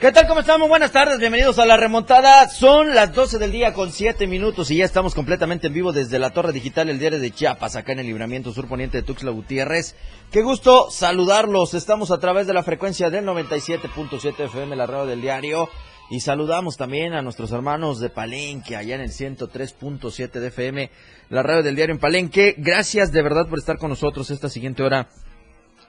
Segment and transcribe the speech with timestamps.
[0.00, 0.26] ¿Qué tal?
[0.26, 0.66] ¿Cómo estamos?
[0.66, 2.48] Buenas tardes, bienvenidos a la remontada.
[2.48, 6.18] Son las 12 del día con 7 minutos y ya estamos completamente en vivo desde
[6.18, 9.30] la Torre Digital, el diario de Chiapas, acá en el libramiento sur poniente de Tuxtla
[9.30, 9.94] Gutiérrez.
[10.30, 11.74] Qué gusto saludarlos.
[11.74, 15.68] Estamos a través de la frecuencia del 97.7 FM, la radio del diario.
[16.08, 20.90] Y saludamos también a nuestros hermanos de Palenque, allá en el 103.7 de FM,
[21.28, 22.54] la radio del diario en Palenque.
[22.56, 25.10] Gracias de verdad por estar con nosotros esta siguiente hora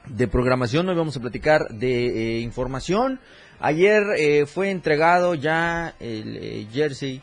[0.07, 0.89] de programación.
[0.89, 3.21] Hoy vamos a platicar de eh, información
[3.63, 7.21] Ayer eh, fue entregado ya el eh, jersey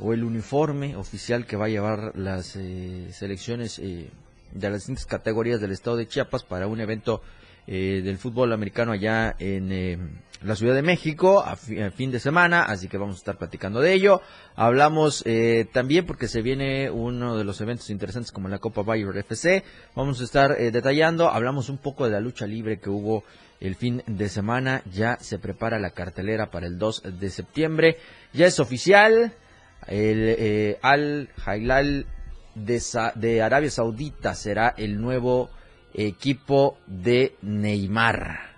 [0.00, 4.10] o el uniforme oficial que va a llevar las eh, selecciones de
[4.52, 7.20] las distintas categorías del estado de Chiapas para un evento
[7.66, 12.98] del fútbol americano allá en la Ciudad de México a, fin de semana, así que
[12.98, 14.20] vamos a estar platicando de ello.
[14.56, 15.24] Hablamos
[15.72, 19.62] también porque se viene uno de los eventos interesantes como la Copa Bayer FC,
[19.94, 23.24] vamos a estar detallando, hablamos un poco de la lucha libre que hubo
[23.62, 24.82] el fin de semana.
[24.92, 27.96] Ya se prepara la cartelera para el 2 de septiembre.
[28.32, 29.34] Ya es oficial.
[29.86, 32.06] El eh, Al Hilal
[32.54, 32.82] de,
[33.14, 35.50] de Arabia Saudita será el nuevo
[35.94, 38.52] equipo de Neymar.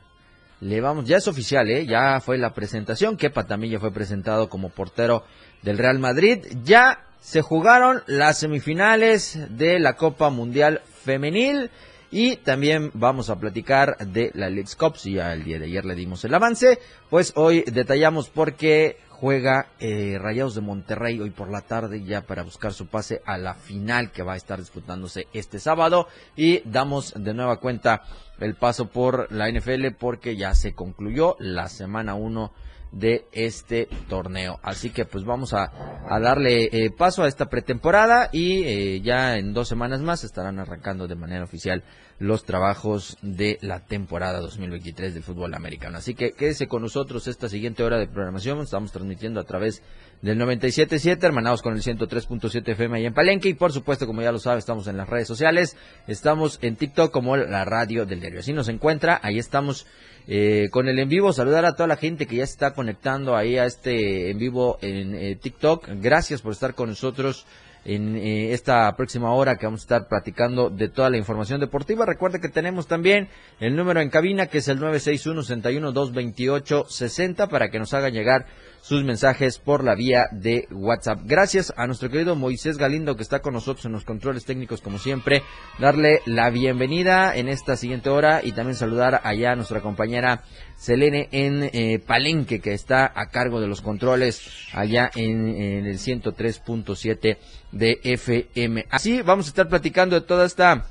[0.61, 1.87] Le vamos, ya es oficial, ¿eh?
[1.87, 3.17] ya fue la presentación.
[3.17, 5.25] Kepa también ya fue presentado como portero
[5.63, 6.39] del Real Madrid.
[6.65, 11.71] Ya se jugaron las semifinales de la Copa Mundial Femenil.
[12.11, 15.85] Y también vamos a platicar de la League Cup, si ya el día de ayer
[15.85, 16.79] le dimos el avance,
[17.11, 22.23] pues hoy detallamos por qué juega eh, Rayados de Monterrey hoy por la tarde ya
[22.23, 26.61] para buscar su pase a la final que va a estar disputándose este sábado y
[26.69, 28.03] damos de nueva cuenta
[28.41, 32.53] el paso por la NFL porque ya se concluyó la semana 1
[32.91, 34.59] de este torneo.
[34.63, 35.73] Así que pues vamos a,
[36.21, 41.07] darle eh, paso a esta pretemporada y eh, ya en dos semanas más estarán arrancando
[41.07, 41.83] de manera oficial
[42.19, 45.99] los trabajos de la temporada 2023 del fútbol americano.
[45.99, 48.61] Así que quédese con nosotros esta siguiente hora de programación.
[48.61, 49.83] Estamos transmitiendo a través
[50.23, 53.49] del 97.7, hermanados con el 103.7 FM ahí en Palenque.
[53.49, 55.77] Y por supuesto, como ya lo sabe, estamos en las redes sociales.
[56.07, 58.41] Estamos en TikTok como la radio del diario.
[58.41, 59.19] Así nos encuentra.
[59.23, 59.87] Ahí estamos
[60.27, 61.33] eh, con el en vivo.
[61.33, 65.15] Saludar a toda la gente que ya está conectando ahí a este en vivo en
[65.15, 65.89] eh, TikTok.
[65.97, 67.47] Gracias por estar con nosotros
[67.85, 72.07] en eh, esta próxima hora que vamos a estar platicando de toda la información deportiva.
[72.07, 73.29] Recuerde que tenemos también
[73.61, 78.13] el número en cabina que es el 961 61 228 60 para que nos hagan
[78.13, 78.47] llegar
[78.85, 81.21] sus mensajes por la vía de WhatsApp.
[81.25, 84.99] Gracias a nuestro querido Moisés Galindo que está con nosotros en los controles técnicos como
[84.99, 85.43] siempre.
[85.79, 90.43] Darle la bienvenida en esta siguiente hora y también saludar allá a nuestra compañera
[90.77, 94.43] Selene en eh, Palenque que está a cargo de los controles
[94.75, 97.39] allá en, en el 103.7
[97.73, 98.85] de FM.
[98.91, 100.91] Así vamos a estar platicando de toda esta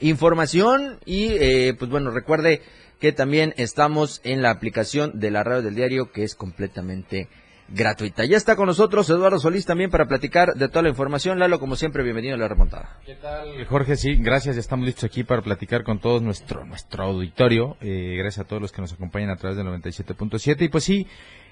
[0.00, 2.60] información y eh, pues bueno recuerde
[3.00, 7.28] que también estamos en la aplicación de la radio del diario que es completamente
[7.68, 8.24] gratuita.
[8.24, 11.38] Ya está con nosotros Eduardo Solís también para platicar de toda la información.
[11.38, 13.00] Lalo, como siempre, bienvenido a la remontada.
[13.04, 13.96] ¿Qué tal, Jorge?
[13.96, 14.56] Sí, gracias.
[14.56, 17.76] Ya estamos listos aquí para platicar con todo nuestro, nuestro auditorio.
[17.80, 20.62] Eh, gracias a todos los que nos acompañan a través del 97.7.
[20.62, 21.06] Y pues sí,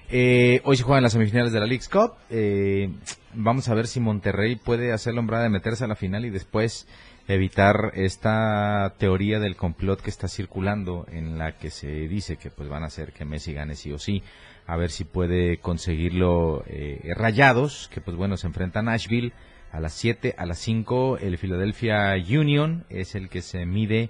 [0.09, 2.13] eh, hoy se juegan las semifinales de la League Cup.
[2.29, 2.89] Eh,
[3.33, 6.29] vamos a ver si Monterrey puede hacer la hombrada de meterse a la final y
[6.29, 6.87] después
[7.27, 12.69] evitar esta teoría del complot que está circulando en la que se dice que pues
[12.69, 14.23] van a hacer que Messi gane sí o sí.
[14.67, 19.33] A ver si puede conseguirlo eh, Rayados que pues bueno se enfrenta a Nashville
[19.71, 24.09] a las 7 a las 5 el Philadelphia Union es el que se mide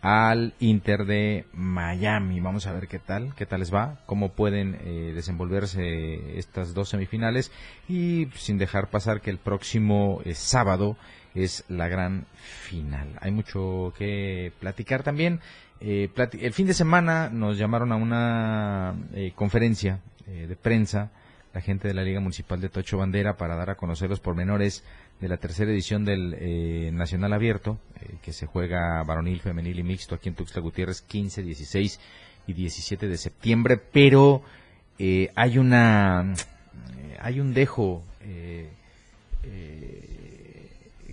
[0.00, 2.40] al Inter de Miami.
[2.40, 6.88] Vamos a ver qué tal, qué tal les va, cómo pueden eh, desenvolverse estas dos
[6.88, 7.50] semifinales.
[7.88, 10.96] Y sin dejar pasar que el próximo eh, sábado
[11.34, 13.18] es la gran final.
[13.20, 15.40] Hay mucho que platicar también.
[15.80, 16.10] Eh,
[16.40, 21.12] el fin de semana nos llamaron a una eh, conferencia eh, de prensa
[21.54, 24.84] la gente de la Liga Municipal de Tocho Bandera para dar a conocer los pormenores
[25.20, 27.80] de la tercera edición del Nacional Abierto,
[28.22, 32.00] que se juega varonil, femenil y mixto aquí en Tuxtla Gutiérrez 15, 16
[32.46, 34.42] y 17 de septiembre, pero
[35.34, 36.34] hay una
[37.18, 38.04] hay un dejo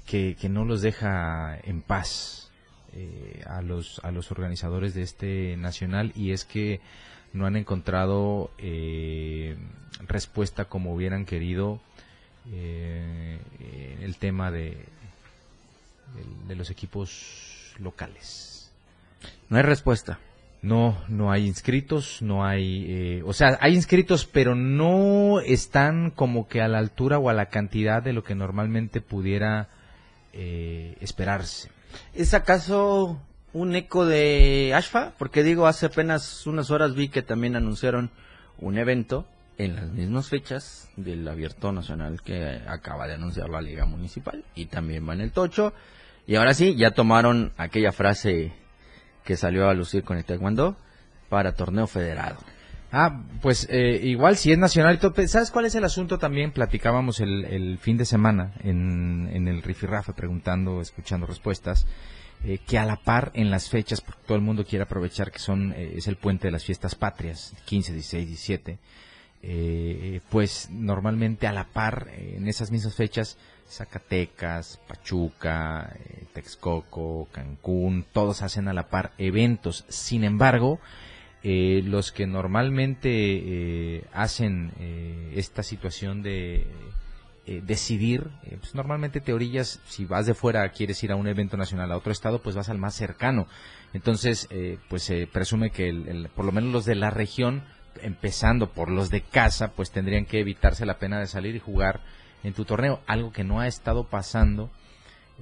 [0.06, 2.52] que, no los deja en paz
[2.94, 6.82] eh, a, los, a los organizadores de este nacional y es que
[7.34, 9.58] no han encontrado eh,
[10.08, 11.80] respuesta como hubieran querido
[12.52, 13.40] eh,
[14.02, 14.78] el tema de,
[16.48, 18.72] de, los equipos locales.
[19.50, 20.20] No hay respuesta.
[20.62, 26.48] No, no hay inscritos, no hay, eh, o sea, hay inscritos, pero no están como
[26.48, 29.70] que a la altura o a la cantidad de lo que normalmente pudiera
[30.38, 31.70] eh, esperarse.
[32.14, 33.22] ¿Es acaso
[33.54, 35.14] un eco de Ashfa?
[35.18, 38.12] Porque digo, hace apenas unas horas vi que también anunciaron
[38.60, 39.26] un evento
[39.58, 44.66] en las mismas fechas del abierto nacional que acaba de anunciar la Liga Municipal y
[44.66, 45.74] también va en el Tocho.
[46.28, 48.52] Y ahora sí, ya tomaron aquella frase
[49.24, 50.76] que salió a lucir con el Taekwondo
[51.30, 52.38] para torneo federado.
[52.98, 54.98] Ah, pues eh, igual si es nacional,
[55.28, 56.54] ¿sabes cuál es el asunto también?
[56.54, 61.88] Platicábamos el, fin de semana en, en el Rifirrafe preguntando, escuchando respuestas,
[62.46, 65.40] eh, que a la par en las fechas, porque todo el mundo quiere aprovechar que
[65.40, 68.80] son eh, es el puente de las fiestas patrias, 15, 16, 17,
[70.30, 73.38] pues normalmente a la par en esas mismas fechas
[73.70, 75.94] Zacatecas, Pachuca,
[76.32, 79.84] Texcoco, Cancún, todos hacen a la par eventos.
[79.90, 80.80] Sin embargo,
[81.48, 86.66] eh, los que normalmente eh, hacen eh, esta situación de
[87.46, 91.92] decidir, pues normalmente te orillas, si vas de fuera, quieres ir a un evento nacional
[91.92, 93.46] a otro estado, pues vas al más cercano.
[93.94, 94.50] Entonces,
[94.90, 97.62] pues se presume que por lo menos los de la región,
[98.02, 102.02] empezando por los de casa, pues tendrían que evitarse la pena de salir y jugar
[102.44, 104.72] en tu torneo, algo que no ha estado pasando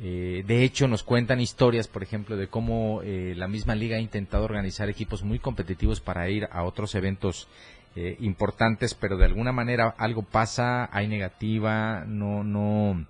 [0.01, 3.99] eh, de hecho, nos cuentan historias, por ejemplo, de cómo eh, la misma liga ha
[3.99, 7.47] intentado organizar equipos muy competitivos para ir a otros eventos
[7.95, 13.05] eh, importantes, pero de alguna manera algo pasa, hay negativa, no, no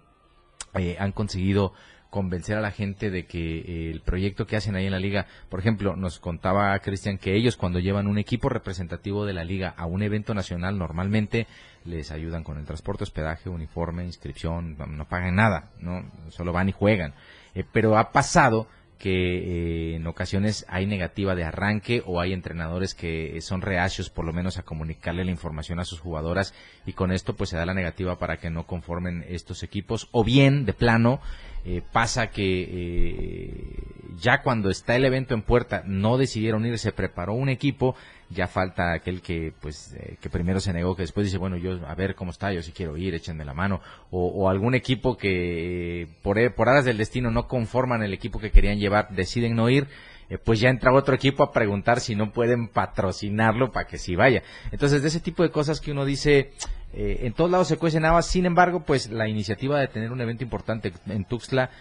[0.98, 1.74] han conseguido
[2.14, 5.60] convencer a la gente de que el proyecto que hacen ahí en la liga, por
[5.60, 9.88] ejemplo, nos contaba Cristian que ellos cuando llevan un equipo representativo de la liga a
[9.88, 11.48] un evento nacional normalmente
[11.86, 16.72] les ayudan con el transporte, hospedaje, uniforme, inscripción, no pagan nada, no solo van y
[16.72, 17.16] juegan.
[17.56, 18.68] Eh, pero ha pasado
[18.98, 24.26] que eh, en ocasiones hay negativa de arranque o hay entrenadores que son reacios por
[24.26, 26.54] lo menos a comunicarle la información a sus jugadoras
[26.86, 30.08] y con esto pues se da la negativa para que no conformen estos equipos.
[30.12, 31.22] O bien de plano
[31.66, 33.78] eh, pasa que
[34.18, 37.96] ya cuando está el evento en puerta no decidieron ir, se preparó un equipo
[38.34, 41.80] ya falta aquel que pues eh, que primero se negó que después dice bueno yo
[41.88, 43.82] a ver cómo está yo si quiero ir échenme la mano
[44.12, 48.80] o, algún equipo que por por aras del destino no conforman el equipo que querían
[48.80, 49.88] llevar deciden no ir
[50.34, 54.16] eh, pues ya entra otro equipo a preguntar si no pueden patrocinarlo para que sí
[54.16, 56.52] vaya entonces de ese tipo de cosas que uno dice
[56.96, 60.22] eh, en todos lados se cuecen habas, sin embargo, pues la iniciativa de tener un
[60.22, 61.72] evento importante en Tuxtla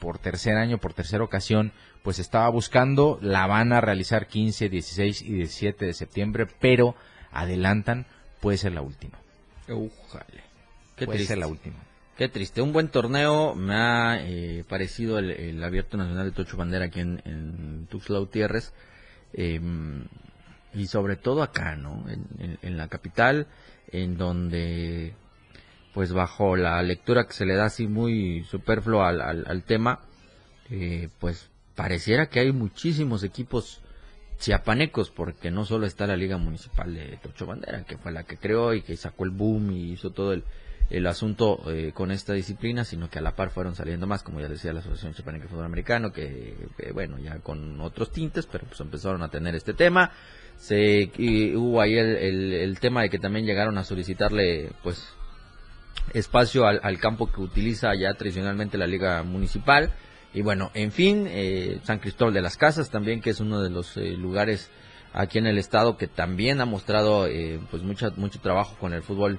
[0.00, 1.70] por tercer año, por tercera ocasión,
[2.02, 6.96] pues estaba buscando, la van a realizar 15, 16 y 17 de septiembre, pero
[7.30, 8.06] adelantan,
[8.40, 9.18] puede ser la última.
[9.68, 10.42] Ujale.
[10.96, 11.76] Qué puede ser la última.
[12.18, 12.60] Qué triste.
[12.60, 17.86] Un buen torneo me ha eh, parecido el, Abierto Nacional de Tocho Bandera aquí en,
[17.88, 18.72] Tuxtla Gutiérrez.
[19.32, 20.04] Em,
[20.74, 22.04] y sobre todo acá, ¿no?
[22.60, 23.46] En, la capital,
[23.92, 25.14] en donde,
[25.94, 30.00] pues bajo la lectura que se le da así muy superfluo al, al tema,
[30.70, 33.80] eh, pues pareciera que hay muchísimos equipos
[34.40, 38.38] chiapanecos, porque no solo está la Liga Municipal de Tocho Bandera, que fue la que
[38.38, 40.42] creó y que sacó el boom y hizo todo el,
[40.90, 44.40] el asunto eh, con esta disciplina, sino que a la par fueron saliendo más, como
[44.40, 46.56] ya decía la Asociación Chiapaneca de Fútbol Americano, que,
[46.94, 50.12] bueno, ya con otros tintes, pero pues empezaron a tener este tema.
[50.56, 51.10] Se,
[51.56, 55.08] hubo ahí el, el, tema de que también llegaron a solicitarle, pues,
[56.14, 59.92] espacio al, al campo que utiliza ya tradicionalmente la Liga Municipal
[60.34, 63.70] y bueno, en fin, eh, San Cristóbal de las Casas también, que es uno de
[63.70, 64.70] los eh, lugares
[65.14, 69.02] aquí en el estado que también ha mostrado eh, pues mucha, mucho trabajo con el
[69.02, 69.38] fútbol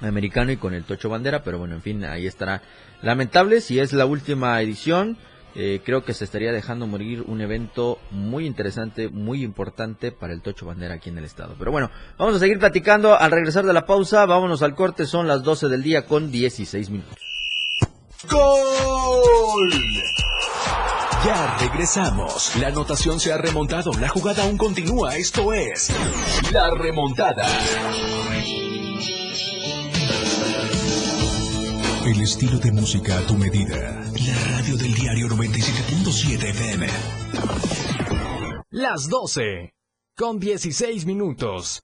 [0.00, 2.62] americano y con el Tocho Bandera, pero bueno, en fin, ahí estará.
[3.02, 5.18] Lamentable, si es la última edición,
[5.54, 10.66] creo que se estaría dejando morir un evento muy interesante, muy importante para el Tocho
[10.66, 11.56] Bandera aquí en el estado.
[11.58, 15.26] Pero bueno, vamos a seguir platicando al regresar de la pausa, vámonos al corte, son
[15.26, 17.16] las 12 del día con 16 minutos.
[18.30, 19.70] ¡Gol!
[21.24, 22.54] Ya regresamos.
[22.56, 23.90] La anotación se ha remontado.
[24.00, 25.16] La jugada aún continúa.
[25.16, 25.92] Esto es
[26.52, 27.44] La Remontada.
[32.08, 33.76] El estilo de música a tu medida.
[33.76, 36.86] La radio del diario 97.7 FM.
[38.70, 39.74] Las 12.
[40.16, 41.82] Con 16 minutos.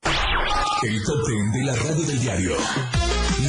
[0.82, 2.56] El top de la radio del diario.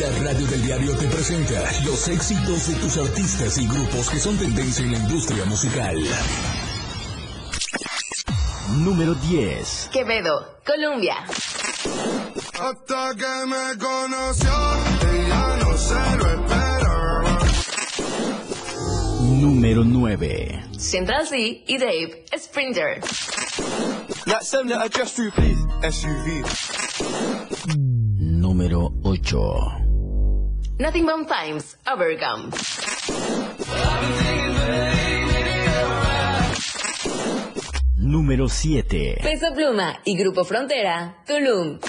[0.01, 4.38] La radio del diario te presenta los éxitos de tus artistas y grupos que son
[4.38, 5.96] tendencia en la industria musical.
[8.79, 9.91] Número 10.
[9.94, 11.15] Quevedo, Colombia.
[12.60, 14.52] Hasta que me conoció,
[15.62, 16.26] no se.
[19.42, 20.64] Número 9.
[20.78, 23.02] Sindal Z y Dave Springer.
[25.36, 25.62] Please.
[25.92, 26.44] SUV.
[28.20, 29.38] Número 8.
[30.80, 32.52] Nothing but times overcome.
[37.98, 39.18] Número 7.
[39.22, 41.80] Peso Pluma y Grupo Frontera, Tulum.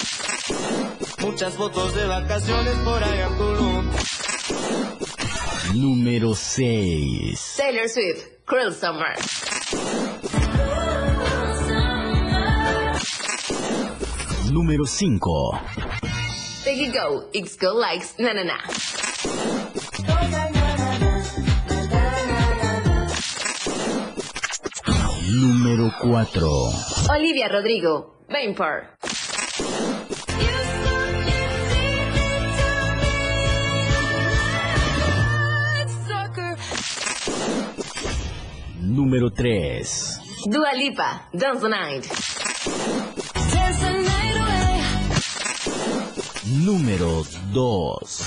[1.27, 3.91] Muchas fotos de vacaciones por allá Tulum.
[5.75, 7.55] Número 6.
[7.57, 9.17] Taylor Swift, Cruel Summer.
[14.53, 15.61] Número 5.
[16.65, 18.59] Take It Go, X Go Likes, Na Na Na.
[25.29, 26.49] Número 4.
[27.11, 29.16] Olivia Rodrigo, Vampire.
[39.07, 40.21] Número 3.
[40.51, 42.09] Dua Lipa, Dance the Night.
[46.65, 47.23] Número
[47.53, 48.25] 2.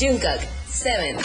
[0.00, 1.18] Jungkook, Seven.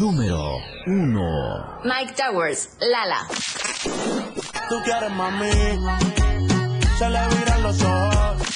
[0.00, 1.80] Número 1.
[1.84, 3.28] Mike Towers, Lala.
[4.70, 5.50] Tú quieres mami,
[6.98, 8.49] se le viran los ojos.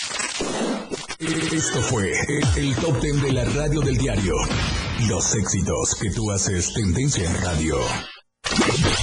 [1.54, 4.34] Esto fue el, el top ten de la radio del diario.
[5.08, 7.76] Los éxitos que tú haces tendencia en radio.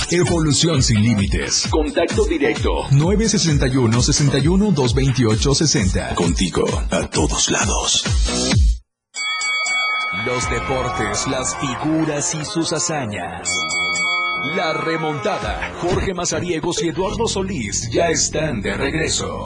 [0.10, 1.66] Evolución sin límites.
[1.70, 2.88] Contacto directo.
[2.92, 6.16] 961 61 228 60.
[6.16, 8.04] Contigo a todos lados.
[10.26, 13.50] Los deportes, las figuras y sus hazañas.
[14.58, 15.72] La remontada.
[15.80, 19.46] Jorge Mazariegos y Eduardo Solís ya están de regreso.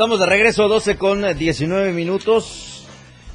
[0.00, 2.86] Estamos de regreso, 12 con 19 minutos.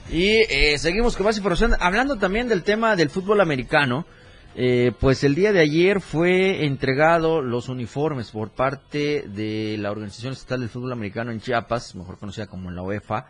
[0.10, 1.76] Y eh, seguimos con más información.
[1.80, 4.08] Hablando también del tema del fútbol americano.
[4.56, 10.34] eh, pues el día de ayer fue entregado los uniformes por parte de la Organización
[10.34, 13.28] Estatal del Fútbol Americano en Chiapas, mejor conocida como la UEFA,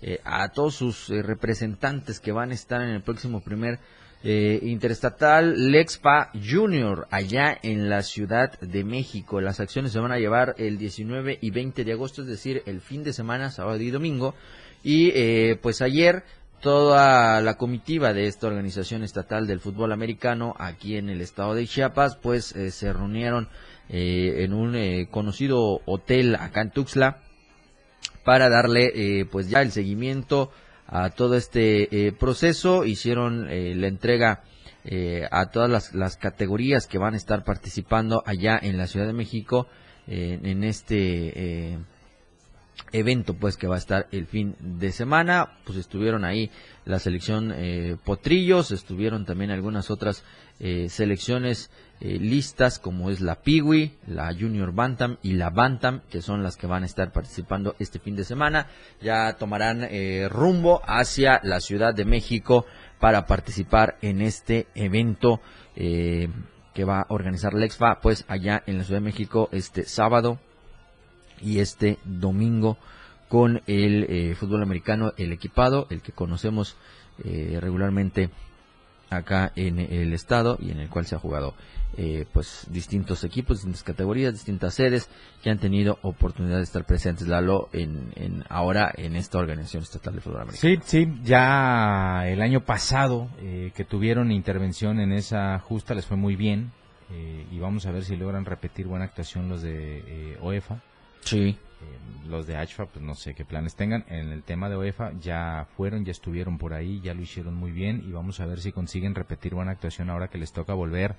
[0.00, 3.80] eh, a todos sus eh, representantes que van a estar en el próximo primer
[4.28, 9.40] eh, interestatal Lexpa Junior allá en la Ciudad de México.
[9.40, 12.80] Las acciones se van a llevar el 19 y 20 de agosto, es decir, el
[12.80, 14.34] fin de semana, sábado y domingo.
[14.82, 16.24] Y eh, pues ayer
[16.60, 21.64] toda la comitiva de esta organización estatal del fútbol americano aquí en el estado de
[21.64, 23.48] Chiapas pues eh, se reunieron
[23.88, 27.20] eh, en un conocido hotel acá en Tuxtla
[28.24, 30.50] para darle pues ya el seguimiento
[30.88, 34.42] a todo este eh, proceso hicieron eh, la entrega
[34.84, 39.06] eh, a todas las, las categorías que van a estar participando allá en la Ciudad
[39.06, 39.66] de México
[40.08, 41.78] en este eh,
[42.92, 46.50] evento pues que va a estar el fin de semana pues estuvieron ahí
[46.86, 48.70] la selección eh, Potrillos.
[48.70, 50.24] Estuvieron también algunas otras
[50.58, 56.20] eh, selecciones eh, listas como es la Piwi, la Junior Bantam y la Bantam que
[56.20, 58.66] son las que van a estar participando este fin de semana.
[59.00, 62.66] Ya tomarán eh, rumbo hacia la Ciudad de México
[63.00, 65.40] para participar en este evento
[65.74, 66.28] eh,
[66.74, 70.38] que va a organizar Lexfa pues allá en la Ciudad de México este sábado
[71.40, 72.76] y este domingo
[73.28, 76.76] con el eh, fútbol americano, el equipado, el que conocemos
[77.24, 78.30] eh, regularmente
[79.10, 81.54] acá en el estado y en el cual se ha jugado
[81.96, 85.08] eh, pues distintos equipos, distintas categorías, distintas sedes
[85.42, 90.14] que han tenido oportunidad de estar presentes, Lalo, en, en ahora en esta organización estatal
[90.14, 90.82] de fútbol americano.
[90.84, 96.16] Sí, sí, ya el año pasado eh, que tuvieron intervención en esa justa les fue
[96.16, 96.72] muy bien
[97.10, 100.82] eh, y vamos a ver si logran repetir buena actuación los de eh, OEFA.
[101.20, 101.56] Sí.
[101.82, 104.04] Eh, los de ACHFA, pues no sé qué planes tengan.
[104.08, 107.72] En el tema de OEFA ya fueron, ya estuvieron por ahí, ya lo hicieron muy
[107.72, 111.16] bien y vamos a ver si consiguen repetir buena actuación ahora que les toca volver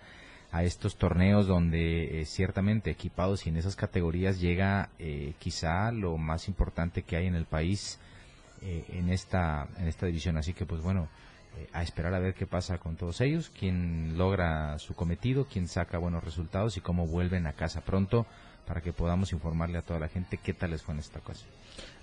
[0.51, 6.17] a estos torneos donde eh, ciertamente equipados y en esas categorías llega eh, quizá lo
[6.17, 7.99] más importante que hay en el país
[8.61, 11.09] eh, en esta en esta división así que pues bueno
[11.57, 15.67] eh, a esperar a ver qué pasa con todos ellos quién logra su cometido quién
[15.67, 18.25] saca buenos resultados y cómo vuelven a casa pronto
[18.67, 21.49] para que podamos informarle a toda la gente qué tal les fue en esta ocasión.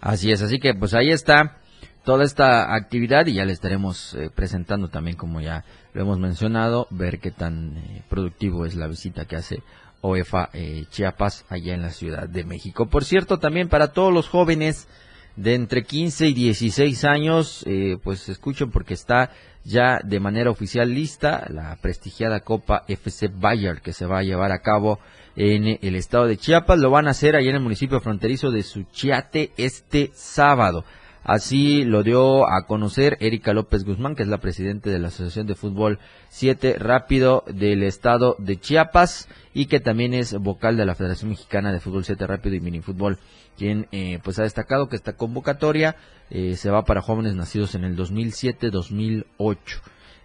[0.00, 1.59] Así es, así que pues ahí está
[2.04, 6.87] toda esta actividad y ya le estaremos eh, presentando también, como ya lo hemos mencionado,
[6.90, 9.62] ver qué tan eh, productivo es la visita que hace
[10.00, 12.87] OEFA eh, Chiapas allá en la Ciudad de México.
[12.87, 14.88] Por cierto, también para todos los jóvenes
[15.37, 19.31] de entre 15 y 16 años, eh, pues escuchen porque está
[19.64, 24.53] ya de manera oficial lista la prestigiada Copa FC Bayer que se va a llevar
[24.53, 25.00] a cabo
[25.37, 26.79] en el estado de Chiapas.
[26.79, 30.85] Lo van a hacer allá en el municipio fronterizo de Suchiate este sábado.
[31.25, 35.47] Así lo dio a conocer Erika López Guzmán, que es la presidenta de la Asociación
[35.47, 40.95] de Fútbol 7 Rápido del estado de Chiapas y que también es vocal de la
[40.95, 43.19] Federación Mexicana de Fútbol 7 Rápido y Minifútbol,
[43.57, 45.97] quien eh, pues ha destacado que esta convocatoria
[46.28, 49.57] eh, se va para jóvenes nacidos en el 2007-2008.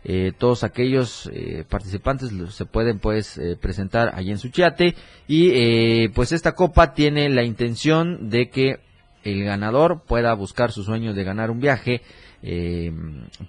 [0.03, 1.29] Eh, todos aquellos
[1.67, 4.95] participantes se pueden pues eh, presentar allí en Suchiate
[5.27, 8.88] y pues esta copa tiene la intención de que
[9.23, 12.01] el ganador pueda buscar su sueño de ganar un viaje
[12.41, 12.91] eh,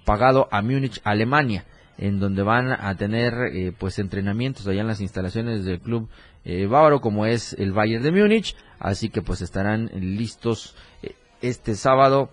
[0.05, 1.65] pagado a Múnich, Alemania,
[2.01, 6.09] en donde van a tener eh, pues entrenamientos allá en las instalaciones del club
[6.43, 11.75] eh, bávaro como es el Bayern de Múnich, así que pues estarán listos eh, este
[11.75, 12.31] sábado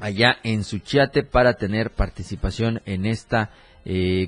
[0.00, 3.50] allá en Suchiate para tener participación en esta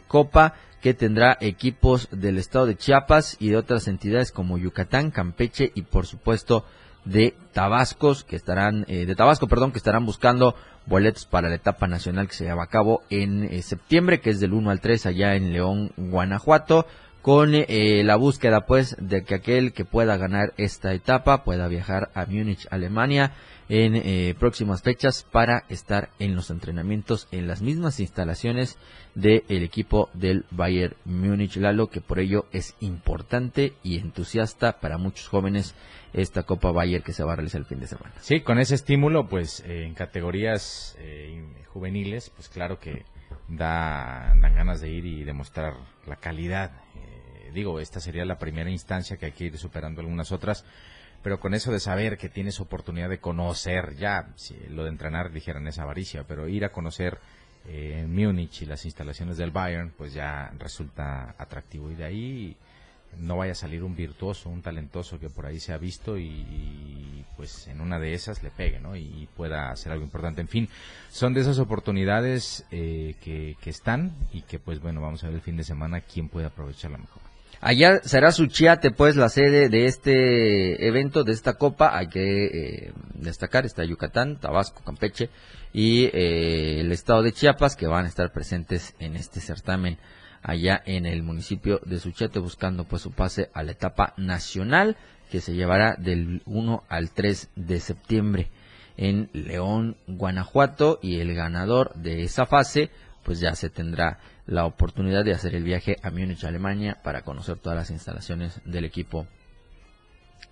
[0.09, 5.71] copa que tendrá equipos del estado de Chiapas y de otras entidades como Yucatán, Campeche
[5.75, 6.65] y por supuesto
[7.05, 10.55] de Tabascos que estarán eh, de Tabasco, perdón, que estarán buscando
[10.87, 14.41] boletos para la etapa nacional que se lleva a cabo en eh, septiembre, que es
[14.41, 16.87] del 1 al 3 allá en León, Guanajuato,
[17.23, 22.11] con eh, la búsqueda pues de que aquel que pueda ganar esta etapa pueda viajar
[22.15, 23.33] a Múnich, Alemania
[23.73, 28.77] en eh, próximas fechas para estar en los entrenamientos en las mismas instalaciones
[29.15, 35.27] del equipo del Bayern Múnich Lalo que por ello es importante y entusiasta para muchos
[35.27, 35.75] jóvenes
[36.13, 38.13] esta Copa Bayern que se va a realizar el fin de semana.
[38.21, 43.07] Sí, con ese estímulo, pues eh, en categorías eh, juveniles, pues claro que
[43.49, 46.73] da, dan ganas de ir y demostrar la calidad.
[47.55, 50.65] Digo, esta sería la primera instancia que hay que ir superando algunas otras,
[51.23, 55.33] pero con eso de saber que tienes oportunidad de conocer, ya, si lo de entrenar
[55.33, 57.19] dijeran es avaricia, pero ir a conocer
[57.69, 61.91] eh, Múnich y las instalaciones del Bayern, pues ya resulta atractivo.
[61.91, 62.57] Y de ahí
[63.19, 67.25] no vaya a salir un virtuoso, un talentoso que por ahí se ha visto y,
[67.37, 68.97] pues en una de esas le pegue, ¿no?
[68.97, 70.41] Y, pueda hacer algo importante.
[70.41, 70.69] En fin,
[71.11, 75.37] son de esas oportunidades eh, que, que están y que pues bueno, vamos a ver
[75.37, 77.32] el fin de semana quién puede aprovecharla mejor.
[77.65, 81.97] Allá será Suchiate, pues, la sede de este evento, de esta copa.
[81.97, 85.31] Hay que eh, destacar, está Yucatán, Tabasco, Campeche
[85.73, 89.99] y eh, el estado de Chiapas, que van a estar presentes en este certamen
[90.43, 94.97] allá en el municipio de Suchiate, buscando pues su pase a la etapa nacional,
[95.31, 98.51] que se llevará del 1 al 3 de septiembre
[98.97, 102.91] en León, Guanajuato, y el ganador de esa fase,
[103.25, 107.59] pues ya se tendrá la oportunidad de hacer el viaje a Múnich, Alemania, para conocer
[107.59, 109.27] todas las instalaciones del equipo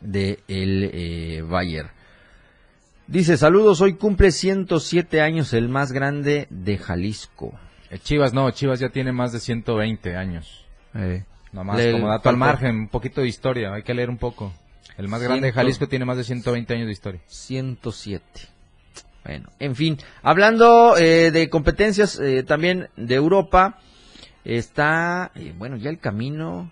[0.00, 1.90] de el eh, Bayer.
[3.06, 7.58] Dice, saludos, hoy cumple 107 años el más grande de Jalisco.
[7.90, 10.64] El Chivas no, Chivas ya tiene más de 120 años.
[10.94, 14.18] Eh, Nomás Le como dato al margen, un poquito de historia, hay que leer un
[14.18, 14.52] poco.
[14.96, 17.20] El más grande de Jalisco tiene más de 120 años de historia.
[17.26, 18.48] 107.
[19.24, 23.78] Bueno, en fin, hablando eh, de competencias eh, también de Europa,
[24.44, 26.70] está, eh, bueno, ya el camino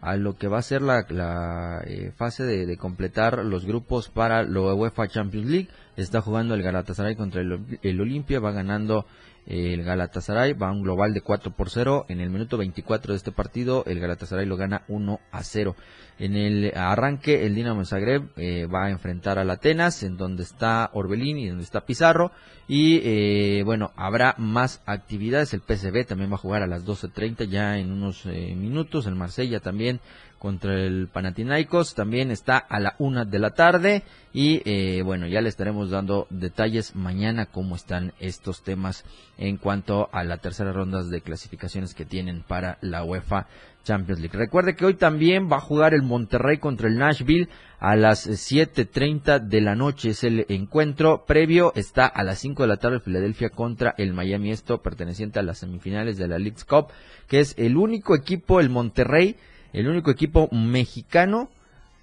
[0.00, 4.42] a lo que va a ser la, la, eh, fase de, completar los grupos para
[4.42, 5.68] la UEFA Champions League.
[5.96, 9.04] Está jugando el Galatasaray contra el, el Olimpia, va ganando
[9.46, 12.06] el Galatasaray, va a un global de 4 por 0.
[12.08, 15.76] En el minuto 24 de este partido, el Galatasaray lo gana 1 a 0.
[16.18, 20.90] En el arranque, el Dinamo Zagreb eh, va a enfrentar al Atenas, en donde está
[20.92, 22.30] Orbelín y donde está Pizarro.
[22.68, 25.54] Y eh, bueno, habrá más actividades.
[25.54, 29.06] El PSV también va a jugar a las 12.30 ya en unos eh, minutos.
[29.06, 30.00] El Marsella también
[30.40, 31.94] contra el Panathinaikos.
[31.94, 34.02] También está a la una de la tarde.
[34.32, 39.04] Y eh, bueno, ya le estaremos dando detalles mañana cómo están estos temas
[39.36, 43.48] en cuanto a la tercera ronda de clasificaciones que tienen para la UEFA
[43.84, 44.36] Champions League.
[44.36, 47.48] Recuerde que hoy también va a jugar el Monterrey contra el Nashville
[47.78, 50.10] a las 7.30 de la noche.
[50.10, 51.72] Es el encuentro previo.
[51.74, 54.52] Está a las 5 de la tarde Filadelfia contra el Miami.
[54.52, 56.88] Esto perteneciente a las semifinales de la League's Cup,
[57.28, 59.36] que es el único equipo, el Monterrey,
[59.72, 61.50] el único equipo mexicano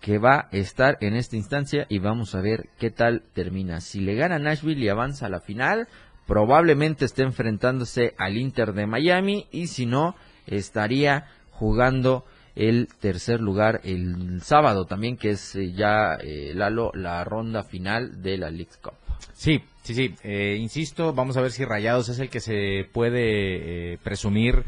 [0.02, 3.82] que va a estar en esta instancia y vamos a ver qué tal termina.
[3.82, 5.88] Si le gana Nashville y avanza a la final,
[6.26, 12.26] probablemente esté enfrentándose al Inter de Miami y si no, estaría jugando
[12.56, 18.38] el tercer lugar el sábado también, que es eh, ya, eh, la ronda final de
[18.38, 18.94] la League Cup.
[19.34, 20.16] Sí, sí, sí.
[20.24, 24.64] Eh, insisto, vamos a ver si Rayados es el que se puede eh, presumir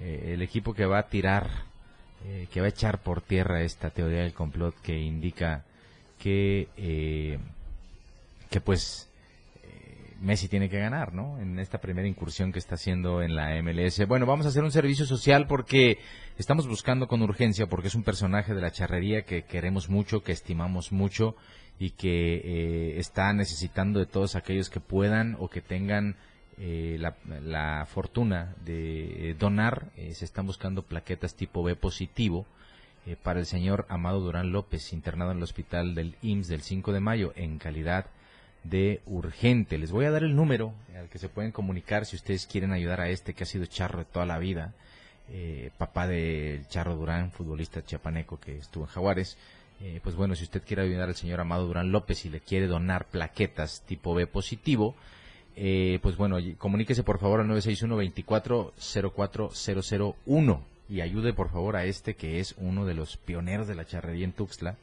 [0.00, 1.50] el equipo que va a tirar,
[2.24, 5.64] eh, que va a echar por tierra esta teoría del complot que indica
[6.18, 7.38] que, eh,
[8.50, 9.08] que pues
[9.62, 11.38] eh, Messi tiene que ganar, ¿no?
[11.38, 14.06] En esta primera incursión que está haciendo en la MLS.
[14.06, 15.98] Bueno, vamos a hacer un servicio social porque
[16.36, 20.32] estamos buscando con urgencia, porque es un personaje de la charrería que queremos mucho, que
[20.32, 21.36] estimamos mucho
[21.78, 26.16] y que eh, está necesitando de todos aquellos que puedan o que tengan
[26.60, 29.86] eh, la, la fortuna de eh, donar.
[29.96, 32.46] Eh, se están buscando plaquetas tipo B positivo
[33.06, 36.92] eh, para el señor Amado Durán López, internado en el hospital del IMSS del 5
[36.92, 38.06] de mayo en calidad
[38.64, 39.78] de urgente.
[39.78, 43.00] Les voy a dar el número al que se pueden comunicar si ustedes quieren ayudar
[43.00, 44.74] a este que ha sido charro de toda la vida,
[45.78, 49.38] papá del Charro Durán, futbolista chiapaneco que estuvo en Jaguares.
[50.02, 53.06] Pues bueno, si usted quiere ayudar al señor Amado Durán López y le quiere donar
[53.06, 54.96] plaquetas tipo B positivo,
[55.60, 61.84] eh, pues bueno, comuníquese por favor al 961 24 04001 y ayude por favor a
[61.84, 64.76] este que es uno de los pioneros de la charrería en Tuxtla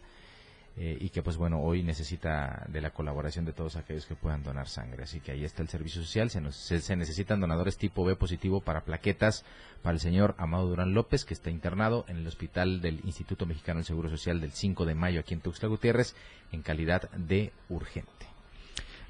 [0.78, 4.44] eh, y que pues bueno, hoy necesita de la colaboración de todos aquellos que puedan
[4.44, 5.04] donar sangre.
[5.04, 8.60] Así que ahí está el servicio social, se, nos- se necesitan donadores tipo B positivo
[8.60, 9.46] para plaquetas
[9.82, 13.78] para el señor Amado Durán López, que está internado en el hospital del Instituto Mexicano
[13.80, 16.14] del Seguro Social del 5 de mayo aquí en Tuxtla Gutiérrez
[16.52, 18.35] en calidad de urgente.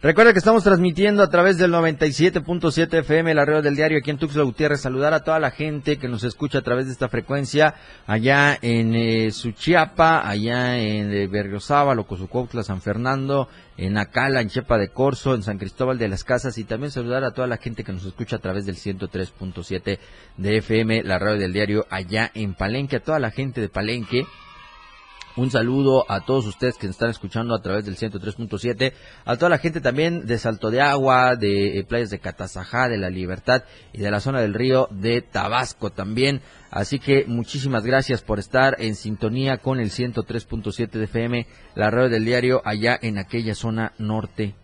[0.02, 4.18] Recuerda que estamos transmitiendo a través del 97.7 FM, la red del diario aquí en
[4.18, 4.82] Tuxtla Gutiérrez.
[4.82, 8.94] Saludar a toda la gente que nos escucha a través de esta frecuencia allá en
[8.94, 15.34] eh, Suchiapa, allá en eh, Berriozábal, Cozucuautla, San Fernando, en Acala, en Chepa de Corzo,
[15.34, 18.06] en San Cristóbal de las Casas y también saludar a toda la gente que nos
[18.06, 19.98] escucha a través del 103.7
[20.38, 24.28] de FM, la radio del diario allá en Palenque, a toda la gente de Palenque.
[25.38, 28.94] Un saludo a todos ustedes que nos están escuchando a través del 103.7,
[29.26, 32.98] a toda la gente también de Salto de Agua, de eh, playas de Catazajá, de
[32.98, 36.40] La Libertad y de la zona del río de Tabasco también.
[36.72, 42.10] Así que muchísimas gracias por estar en sintonía con el 103.7 de FM, la radio
[42.10, 44.56] del diario allá en aquella zona norte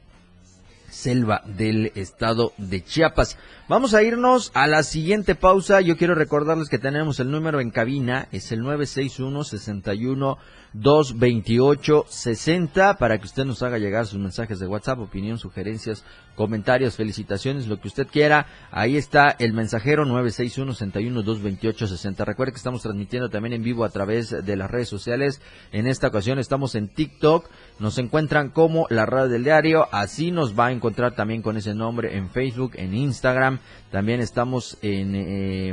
[0.91, 3.37] selva del estado de Chiapas.
[3.67, 5.81] Vamos a irnos a la siguiente pausa.
[5.81, 10.37] Yo quiero recordarles que tenemos el número en cabina, es el 961 61
[10.73, 16.95] 228 60 para que usted nos haga llegar sus mensajes de WhatsApp, opinión, sugerencias, comentarios,
[16.95, 18.47] felicitaciones, lo que usted quiera.
[18.71, 22.25] Ahí está el mensajero 961 61 228 60.
[22.25, 25.41] Recuerde que estamos transmitiendo también en vivo a través de las redes sociales.
[25.71, 27.49] En esta ocasión estamos en TikTok.
[27.81, 29.87] Nos encuentran como la radio del diario.
[29.91, 33.57] Así nos va a encontrar también con ese nombre en Facebook, en Instagram.
[33.89, 35.69] También estamos en, eh,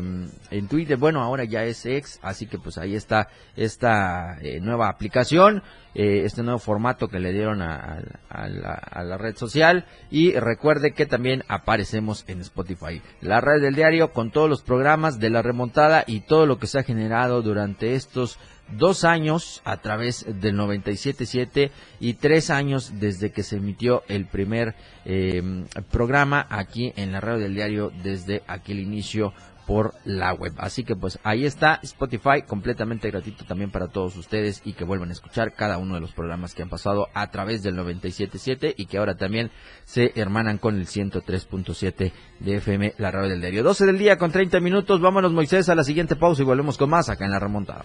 [0.51, 0.97] en Twitter.
[0.97, 2.19] Bueno, ahora ya es ex.
[2.23, 5.63] Así que pues ahí está esta eh, nueva aplicación.
[5.95, 9.85] eh, este nuevo formato que le dieron a, la, a la red social.
[10.11, 13.03] Y recuerde que también aparecemos en Spotify.
[13.21, 16.69] La red del diario con todos los programas de la remontada y todo lo que
[16.69, 18.39] se ha generado durante estos
[18.77, 24.75] dos años a través del 97.7 y tres años desde que se emitió el primer
[25.05, 25.43] eh,
[25.91, 29.33] programa aquí en la radio del diario desde aquel inicio
[29.69, 30.55] por la web.
[30.57, 35.11] Así que pues ahí está Spotify completamente gratuito también para todos ustedes y que vuelvan
[35.11, 38.87] a escuchar cada uno de los programas que han pasado a través del 97.7 y
[38.87, 39.51] que ahora también
[39.85, 43.63] se hermanan con el 103.7 de FM, la radio del diario.
[43.63, 45.03] 12 del día con 30 minutos.
[45.03, 47.85] Vámonos Moisés a la siguiente pausa y volvemos con más acá en la remontada.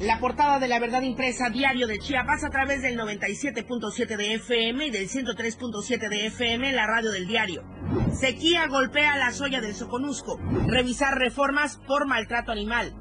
[0.00, 4.86] La portada de la verdad impresa diario de Chiapas a través del 97.7 de FM
[4.86, 7.64] y del 103.7 de FM, la radio del diario.
[8.12, 10.38] Sequía golpea la soya del Soconusco.
[10.68, 12.94] Revisar reformas por maltrato animal.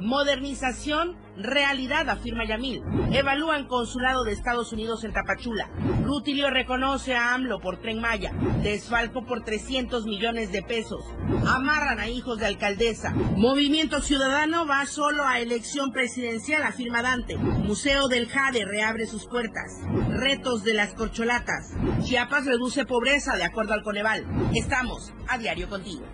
[0.00, 2.82] Modernización realidad, afirma Yamil.
[3.12, 5.68] Evalúan consulado de Estados Unidos en Tapachula.
[6.04, 8.32] Rutilio reconoce a AMLO por Tren Maya.
[8.62, 11.04] Desfalco por 300 millones de pesos.
[11.46, 13.10] Amarran a hijos de alcaldesa.
[13.36, 17.36] Movimiento Ciudadano va solo a elección presidencial, afirma Dante.
[17.36, 19.80] Museo del Jade reabre sus puertas.
[20.10, 21.74] Retos de las corcholatas.
[22.04, 24.24] Chiapas reduce pobreza, de acuerdo al Coneval.
[24.54, 26.04] Estamos a diario contigo.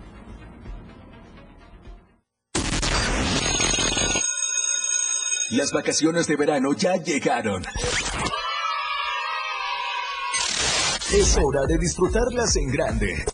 [5.51, 7.63] Las vacaciones de verano ya llegaron.
[11.13, 13.25] Es hora de disfrutarlas en grande.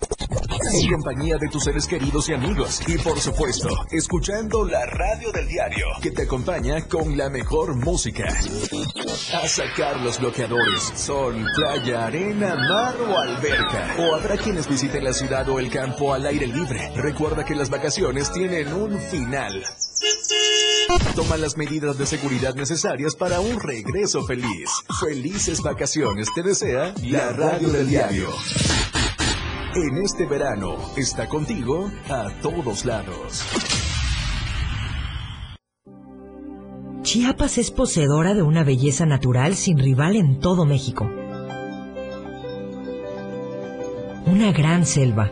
[0.73, 2.81] En compañía de tus seres queridos y amigos.
[2.85, 8.25] Y por supuesto, escuchando la radio del diario, que te acompaña con la mejor música.
[8.27, 13.95] A sacar los bloqueadores, sol, playa, arena, mar o alberca.
[13.97, 16.91] O habrá quienes visiten la ciudad o el campo al aire libre.
[16.95, 19.63] Recuerda que las vacaciones tienen un final.
[21.15, 24.69] Toma las medidas de seguridad necesarias para un regreso feliz.
[24.99, 28.29] Felices vacaciones te desea la radio del diario.
[29.75, 33.43] En este verano está contigo a todos lados.
[37.01, 41.09] Chiapas es poseedora de una belleza natural sin rival en todo México.
[44.25, 45.31] Una gran selva,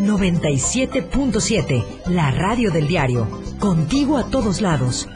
[0.00, 3.28] 97.7, la radio del diario,
[3.58, 5.08] contigo a todos lados.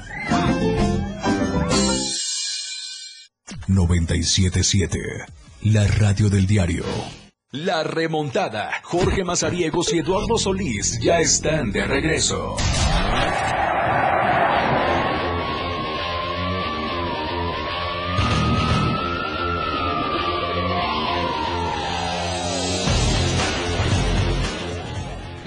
[3.66, 4.98] 977,
[5.62, 6.84] la radio del diario.
[7.50, 8.70] La remontada.
[8.82, 12.56] Jorge Mazariegos y Eduardo Solís ya están de regreso.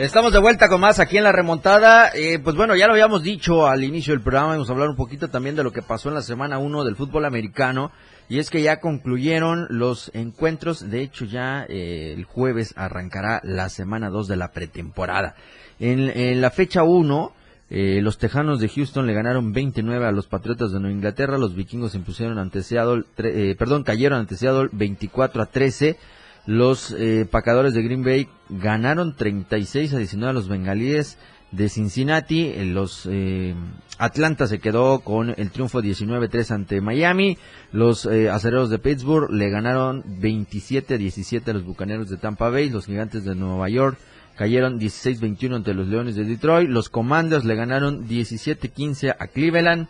[0.02, 2.10] Estamos de vuelta con más aquí en la remontada.
[2.16, 4.96] Eh, pues bueno, ya lo habíamos dicho al inicio del programa, vamos a hablar un
[4.96, 7.92] poquito también de lo que pasó en la semana 1 del fútbol americano.
[8.28, 13.70] Y es que ya concluyeron los encuentros, de hecho ya eh, el jueves arrancará la
[13.70, 15.36] semana 2 de la pretemporada.
[15.80, 17.34] En, la fecha 1,
[17.70, 21.54] eh, los Tejanos de Houston le ganaron 29 a los Patriotas de Nueva Inglaterra, los
[21.56, 25.98] Vikingos impusieron ante Seattle, tre- eh, perdón, cayeron ante Seattle 24 a 13.
[26.46, 31.18] Los eh, Pacadores de Green Bay ganaron 36 a 19 a los Bengalíes
[31.52, 32.48] de Cincinnati.
[32.48, 33.54] Eh, Los eh,
[33.98, 37.38] Atlanta se quedó con el triunfo 19-3 ante Miami.
[37.72, 42.50] Los eh, Acereros de Pittsburgh le ganaron 27 a 17 a los Bucaneros de Tampa
[42.50, 42.70] Bay.
[42.70, 43.98] Los Gigantes de Nueva York
[44.36, 46.70] cayeron 16-21 ante los Leones de Detroit.
[46.70, 49.88] Los Commanders le ganaron 17-15 a Cleveland.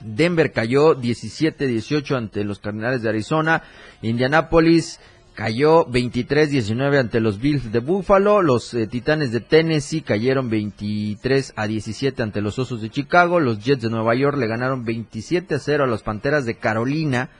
[0.00, 3.62] Denver cayó 17-18 ante los Cardenales de Arizona.
[4.00, 4.98] Indianapolis
[5.34, 8.42] cayó 23-19 ante los Bills de Buffalo.
[8.42, 13.40] Los eh, Titanes de Tennessee cayeron 23 a 17 ante los Osos de Chicago.
[13.40, 17.30] Los Jets de Nueva York le ganaron 27 a 0 a los Panteras de Carolina.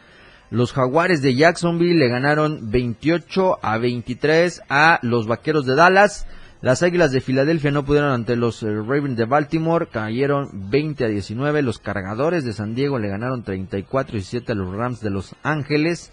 [0.50, 6.26] Los Jaguares de Jacksonville le ganaron 28 a 23 a los Vaqueros de Dallas.
[6.60, 11.08] Las Águilas de Filadelfia no pudieron ante los eh, Ravens de Baltimore, cayeron 20 a
[11.08, 11.62] 19.
[11.62, 15.34] Los Cargadores de San Diego le ganaron 34 a 17 a los Rams de Los
[15.42, 16.12] Ángeles.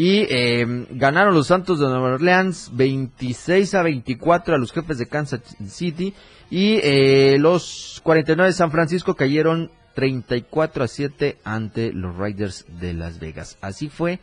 [0.00, 5.04] Y eh, ganaron los Santos de Nueva Orleans 26 a 24 a los jefes de
[5.04, 6.14] Kansas City.
[6.48, 12.94] Y eh, los 49 de San Francisco cayeron 34 a 7 ante los Raiders de
[12.94, 13.58] Las Vegas.
[13.60, 14.20] Así fue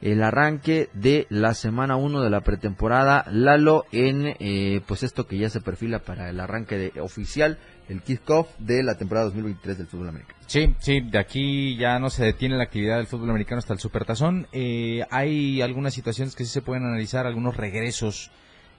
[0.00, 5.38] el arranque de la semana 1 de la pretemporada Lalo en eh, pues esto que
[5.38, 9.86] ya se perfila para el arranque de, oficial el kickoff de la temporada 2023 del
[9.86, 10.38] fútbol americano.
[10.46, 13.78] Sí, sí, de aquí ya no se detiene la actividad del fútbol americano hasta el
[13.78, 14.48] Supertazón.
[14.52, 18.30] Eh, hay algunas situaciones que sí se pueden analizar, algunos regresos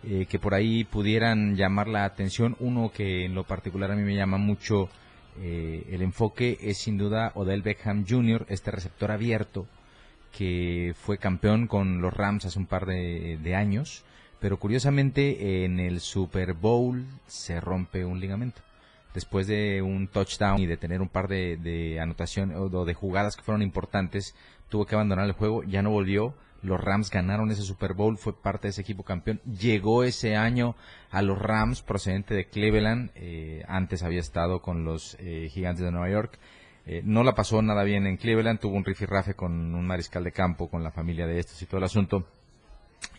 [0.03, 2.55] eh, que por ahí pudieran llamar la atención.
[2.59, 4.89] Uno que en lo particular a mí me llama mucho
[5.41, 9.67] eh, el enfoque es sin duda Odell Beckham Jr., este receptor abierto
[10.37, 14.03] que fue campeón con los Rams hace un par de, de años,
[14.39, 18.66] pero curiosamente en el Super Bowl se rompe un ligamento
[19.17, 23.41] después de un touchdown y de tener un par de, anotaciones o de jugadas que
[23.41, 24.36] fueron importantes,
[24.69, 26.36] tuvo que abandonar el juego, ya no volvió.
[26.62, 29.41] Los Rams ganaron ese Super Bowl, fue parte de ese equipo campeón.
[29.45, 30.75] Llegó ese año
[31.10, 35.91] a los Rams procedente de Cleveland, eh, antes había estado con los eh, Gigantes de
[35.91, 36.38] Nueva York.
[36.86, 40.32] Eh, no la pasó nada bien en Cleveland, tuvo un rifirrafe con un mariscal de
[40.32, 42.27] campo, con la familia de estos y todo el asunto,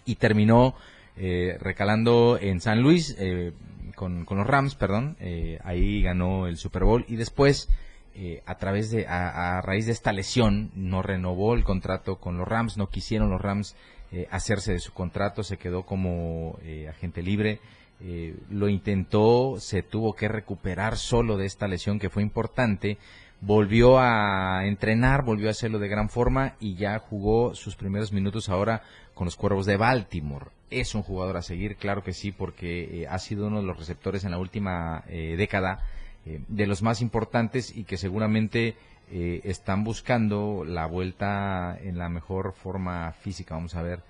[0.04, 0.76] y terminó
[1.20, 3.52] eh, recalando en San Luis eh,
[3.98, 7.68] con, con los Rams, perdón, eh, ahí ganó el Super Bowl y después
[8.14, 12.46] eh, a través de a, raíz de esta lesión no renovó el contrato con los
[12.46, 13.74] Rams, no quisieron los Rams
[14.12, 17.60] eh, hacerse de su contrato, se quedó como eh, agente libre.
[18.00, 22.98] eh, lo intentó, se tuvo que recuperar solo de esta lesión que fue importante,
[23.40, 28.48] volvió a entrenar, volvió a hacerlo de gran forma y ya jugó sus primeros minutos
[28.48, 28.82] ahora
[29.14, 30.57] con los Cuervos de Baltimore.
[30.70, 33.78] Es un jugador a seguir, claro que sí, porque eh, ha sido uno de los
[33.78, 35.80] receptores en la última eh, década
[36.26, 38.76] eh, de los más importantes y que seguramente
[39.10, 43.54] eh, están buscando la vuelta en la mejor forma física.
[43.54, 44.02] Vamos a ver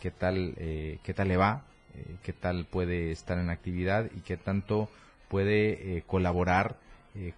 [0.00, 1.64] qué tal qué tal le va,
[2.22, 4.88] qué tal puede estar en actividad y qué tanto
[5.28, 6.76] puede colaborar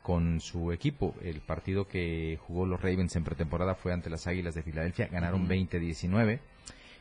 [0.02, 1.14] con su equipo.
[1.22, 5.42] El partido que jugó los Ravens en pretemporada fue ante las Águilas de Filadelfia, ganaron
[5.42, 5.52] Ujú.
[5.52, 6.38] 20-19.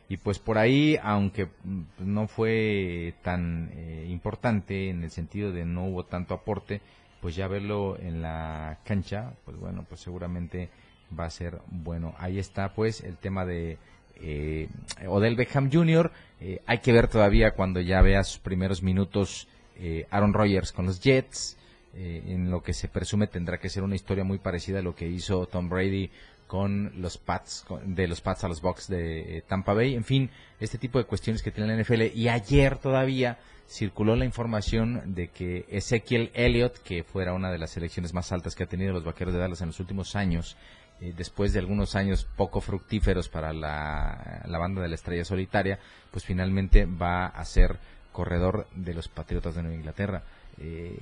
[0.10, 5.66] Y pues por ahí, aunque mm, no fue tan eh, importante en el sentido de
[5.66, 6.82] no hubo tanto aporte,
[7.22, 10.70] pues ya verlo en la cancha, pues bueno, pues seguramente
[11.18, 12.14] va a ser bueno.
[12.20, 13.78] Ahí está pues el tema de
[14.16, 14.70] eh,
[15.08, 16.12] Odell Beckham Jr.
[16.40, 19.48] Eh, hay que ver todavía cuando ya vea sus primeros minutos
[19.80, 21.58] eh, Aaron Rodgers con los Jets,
[21.94, 24.96] eh, en lo que se presume tendrá que ser una historia muy parecida a lo
[24.96, 26.12] que hizo Tom Brady
[26.48, 30.30] con los Pats, de los Pats a los Bucks de eh, Tampa Bay, en fin,
[30.60, 32.04] este tipo de cuestiones que tiene la NFL.
[32.16, 37.72] Y ayer todavía circuló la información de que Ezekiel Elliott, que fuera una de las
[37.72, 40.56] selecciones más altas que ha tenido los Vaqueros de Dallas en los últimos años,
[41.02, 45.80] eh, después de algunos años poco fructíferos para la, la banda de la estrella solitaria,
[46.12, 47.78] pues finalmente va a ser
[48.14, 50.24] corredor de los Patriotas de Nueva Inglaterra.
[50.60, 50.98] Eh,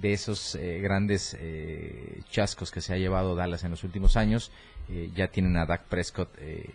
[0.00, 4.50] de esos eh, grandes eh, chascos que se ha llevado Dallas en los últimos años,
[4.90, 6.68] eh, ya tienen a Dak Prescott eh,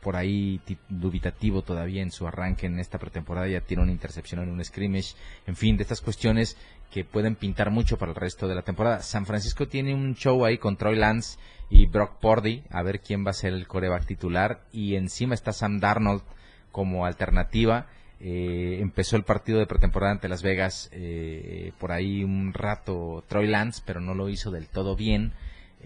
[0.00, 4.40] por ahí ti- dubitativo todavía en su arranque en esta pretemporada, ya tiene una intercepción
[4.42, 5.14] en un scrimmage,
[5.46, 6.56] en fin, de estas cuestiones
[6.92, 9.02] que pueden pintar mucho para el resto de la temporada.
[9.02, 13.26] San Francisco tiene un show ahí con Troy Lance y Brock Purdy, a ver quién
[13.26, 16.22] va a ser el coreback titular, y encima está Sam Darnold
[16.70, 17.88] como alternativa.
[18.20, 23.46] Eh, empezó el partido de pretemporada ante Las Vegas eh, por ahí un rato Troy
[23.48, 25.32] Lance, pero no lo hizo del todo bien.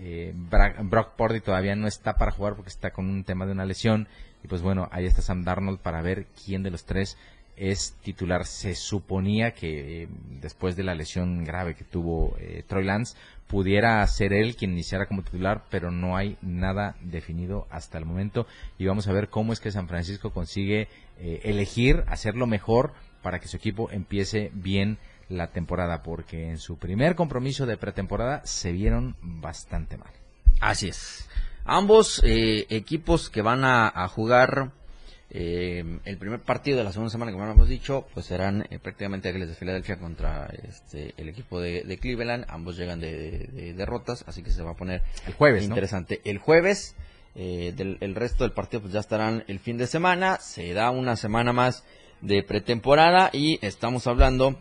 [0.01, 3.67] Eh, Brock Purdy todavía no está para jugar porque está con un tema de una
[3.67, 4.09] lesión.
[4.43, 7.19] Y pues bueno, ahí está Sam Darnold para ver quién de los tres
[7.61, 8.47] es titular.
[8.47, 10.09] Se suponía que eh,
[10.41, 15.07] después de la lesión grave que tuvo eh, Troy Lance, pudiera ser él quien iniciara
[15.07, 18.47] como titular, pero no hay nada definido hasta el momento.
[18.79, 23.41] Y vamos a ver cómo es que San Francisco consigue eh, elegir hacerlo mejor para
[23.41, 24.99] que su equipo empiece bien
[25.31, 30.11] la temporada, porque en su primer compromiso de pretemporada se vieron bastante mal.
[30.61, 31.29] Así es.
[31.65, 34.73] Ambos eh, equipos que van a, a jugar
[35.33, 39.29] eh, el primer partido de la segunda semana, como hemos dicho, pues serán eh, prácticamente
[39.29, 42.47] Águilas de Filadelfia contra este, el equipo de, de Cleveland.
[42.49, 45.69] Ambos llegan de, de derrotas, así que se va a poner El jueves, ¿no?
[45.69, 46.21] interesante.
[46.25, 46.97] El jueves,
[47.37, 50.39] eh, del, el resto del partido pues ya estarán el fin de semana.
[50.39, 51.85] Se da una semana más
[52.21, 54.59] de pretemporada y estamos hablando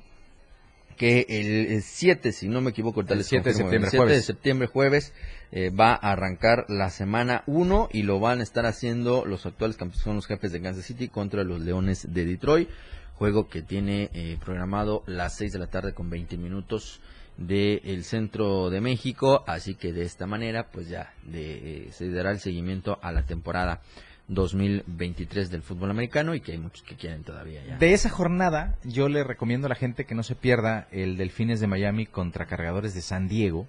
[0.99, 3.95] que el 7, si no me equivoco, ahorita El les 7 de septiembre, el 7
[3.95, 4.25] de jueves.
[4.25, 5.13] septiembre, jueves,
[5.53, 9.77] eh, va a arrancar la semana 1 y lo van a estar haciendo los actuales
[9.77, 12.69] campeones, son los jefes de Kansas City contra los Leones de Detroit.
[13.13, 16.99] Juego que tiene eh, programado las 6 de la tarde con 20 minutos
[17.37, 19.45] del centro de México.
[19.47, 23.23] Así que de esta manera, pues ya de, eh, se dará el seguimiento a la
[23.23, 23.79] temporada
[24.29, 27.77] 2023 del fútbol americano y que hay muchos que quieren todavía ya.
[27.77, 31.59] De esa jornada, yo le recomiendo a la gente que no se pierda el Delfines
[31.59, 33.67] de Miami contra Cargadores de San Diego,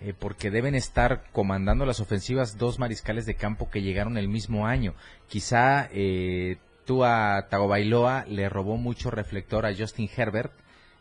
[0.00, 4.66] eh, porque deben estar comandando las ofensivas dos mariscales de campo que llegaron el mismo
[4.66, 4.94] año.
[5.28, 10.52] Quizá eh, Tua Tagovailoa le robó mucho reflector a Justin Herbert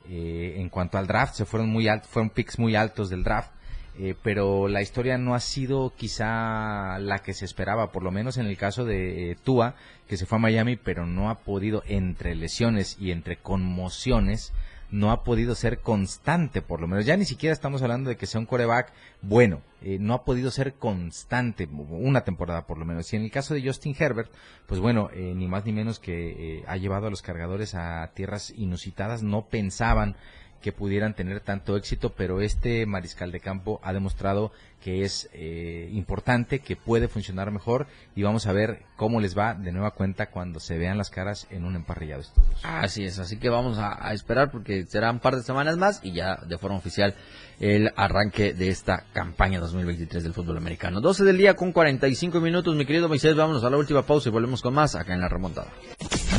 [0.10, 3.52] eh, en cuanto al draft, se fueron muy altos, fueron picks muy altos del draft.
[4.00, 8.38] Eh, pero la historia no ha sido quizá la que se esperaba, por lo menos
[8.38, 9.76] en el caso de eh, Tua,
[10.08, 14.54] que se fue a Miami, pero no ha podido, entre lesiones y entre conmociones,
[14.92, 17.06] no ha podido ser constante, por lo menos.
[17.06, 20.52] Ya ni siquiera estamos hablando de que sea un coreback bueno, eh, no ha podido
[20.52, 23.12] ser constante, una temporada por lo menos.
[23.12, 24.32] Y en el caso de Justin Herbert,
[24.68, 28.12] pues bueno, eh, ni más ni menos que eh, ha llevado a los cargadores a
[28.14, 30.16] tierras inusitadas, no pensaban
[30.62, 34.52] que pudieran tener tanto éxito, pero este mariscal de campo ha demostrado
[34.86, 39.56] que es eh, importante, que puede funcionar mejor y vamos a ver cómo les va
[39.56, 42.60] de nueva cuenta cuando se vean las caras en un emparrillado de estudios.
[42.64, 46.12] Así es, así que vamos a, esperar porque será un par de semanas más y
[46.12, 47.16] ya de forma oficial
[47.60, 51.02] el arranque de esta campaña 2023 del fútbol americano.
[51.02, 54.32] 12 del día con 45 minutos, mi querido Moisés, vámonos a la última pausa y
[54.32, 55.72] volvemos con más acá en la remontada.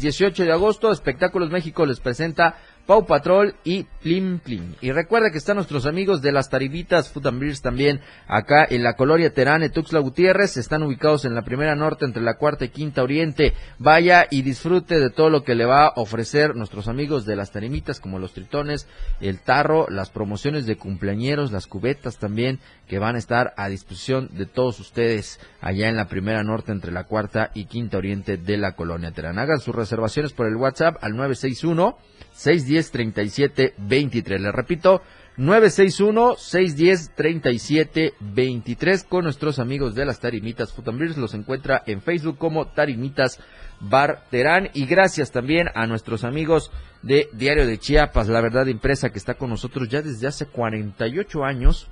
[0.00, 2.56] 18 de agosto, Espectáculos México les presenta
[2.86, 4.74] Pau Patrol y Plim Plim.
[4.82, 8.82] Y recuerda que están nuestros amigos de las Taribitas Food and Beers también acá en
[8.82, 10.58] la colonia Terán, Tuxtla Gutiérrez.
[10.58, 13.54] Están ubicados en la primera norte entre la cuarta y quinta oriente.
[13.78, 17.52] Vaya y disfrute de todo lo que le va a ofrecer nuestros amigos de las
[17.52, 18.86] Tarimitas como los tritones,
[19.20, 24.28] el tarro, las promociones de cumpleañeros, las cubetas también que van a estar a disposición
[24.32, 28.58] de todos ustedes allá en la primera norte entre la cuarta y quinta oriente de
[28.58, 29.38] la colonia Terán.
[29.38, 31.96] Hagan sus reservaciones por el WhatsApp al 961
[32.34, 34.40] 610 37 23.
[34.40, 35.02] Le repito,
[35.36, 41.16] 961 610 37 23 con nuestros amigos de las Tarimitas Food.
[41.16, 43.40] Los encuentra en Facebook como Tarimitas
[43.80, 44.70] Bar Terán.
[44.74, 46.70] Y gracias también a nuestros amigos
[47.02, 51.44] de Diario de Chiapas, la verdad impresa que está con nosotros ya desde hace 48
[51.44, 51.88] años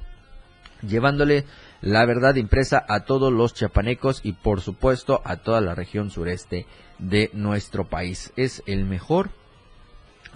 [0.87, 1.45] llevándole
[1.81, 6.67] la verdad impresa a todos los chiapanecos y por supuesto a toda la región sureste
[6.99, 8.33] de nuestro país.
[8.37, 9.31] Es el mejor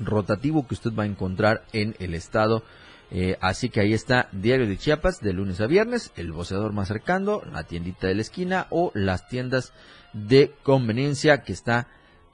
[0.00, 2.62] rotativo que usted va a encontrar en el estado.
[3.10, 6.88] Eh, así que ahí está Diario de Chiapas de lunes a viernes, el boceador más
[6.88, 9.72] cercano, la tiendita de la esquina o las tiendas
[10.12, 11.86] de conveniencia que está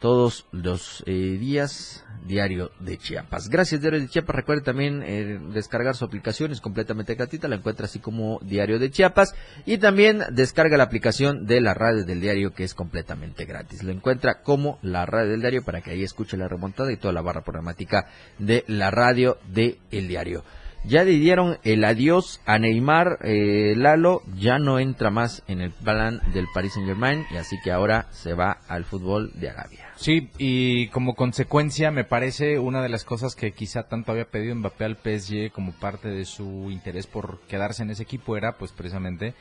[0.02, 3.48] todos los eh, días Diario de Chiapas.
[3.48, 4.34] Gracias Diario de Chiapas.
[4.34, 8.90] Recuerde también eh, descargar su aplicación, es completamente gratuita, la encuentra así como Diario de
[8.90, 9.34] Chiapas
[9.64, 13.84] y también descarga la aplicación de la radio del diario que es completamente gratis.
[13.84, 17.14] Lo encuentra como la radio del diario para que ahí escuche la remontada y toda
[17.14, 18.06] la barra programática
[18.40, 20.42] de la radio del el diario.
[20.84, 25.70] Ya le dieron el adiós a Neymar, eh, Lalo ya no entra más en el
[25.70, 29.81] plan del Paris Saint Germain y así que ahora se va al fútbol de Arabia.
[30.02, 34.52] Sí, y como consecuencia me parece una de las cosas que quizá tanto había pedido
[34.56, 38.72] Mbappé al PSG como parte de su interés por quedarse en ese equipo era pues
[38.72, 39.34] precisamente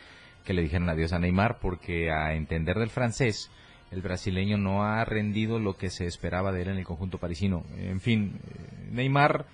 [0.46, 3.50] que le dijeran adiós a Neymar porque a entender del francés
[3.90, 7.64] el brasileño no ha rendido lo que se esperaba de él en el conjunto parisino.
[7.80, 9.48] En fin, eh, Neymar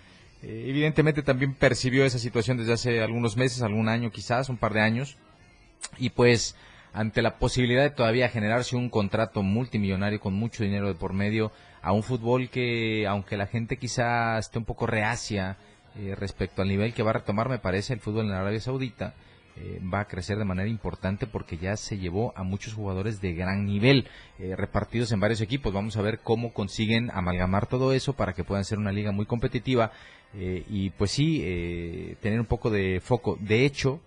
[0.43, 4.73] eh, evidentemente también percibió esa situación desde hace algunos meses, algún año quizás, un par
[4.73, 5.17] de años,
[5.99, 6.57] y pues
[6.97, 11.51] ante la posibilidad de todavía generarse un contrato multimillonario con mucho dinero de por medio
[11.81, 15.57] a un fútbol que, aunque la gente quizá esté un poco reacia
[15.95, 19.13] eh, respecto al nivel que va a retomar, me parece, el fútbol en Arabia Saudita,
[19.55, 23.33] eh, va a crecer de manera importante porque ya se llevó a muchos jugadores de
[23.33, 25.73] gran nivel repartidos en varios equipos.
[25.73, 29.25] Vamos a ver cómo consiguen amalgamar todo eso para que puedan ser una liga muy
[29.25, 29.91] competitiva
[30.33, 33.37] eh, y pues sí, eh, tener un poco de foco.
[33.39, 34.01] De hecho,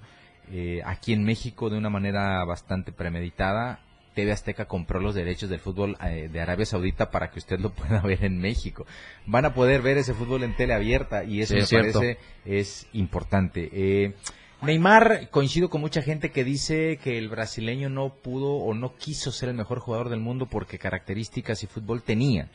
[0.50, 3.80] eh, aquí en México, de una manera bastante premeditada,
[4.14, 8.00] TV Azteca compró los derechos del fútbol de Arabia Saudita para que usted lo pueda
[8.00, 8.84] ver en México.
[9.26, 14.14] Van a poder ver ese fútbol en tele abierta y eso me parece es importante.
[14.62, 19.32] Neymar, coincido con mucha gente que dice que el brasileño no pudo o no quiso
[19.32, 22.50] ser el mejor jugador del mundo porque características y fútbol tenía